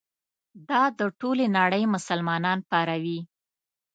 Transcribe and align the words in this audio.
دا 0.69 0.83
د 0.99 1.01
ټولې 1.19 1.45
نړۍ 1.57 1.83
مسلمانان 1.95 2.59
پاروي. 2.69 3.19